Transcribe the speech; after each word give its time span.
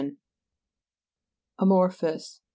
51.) 0.01 0.17
AMO'RPHOUS 1.59 2.39
fr. 2.39 2.41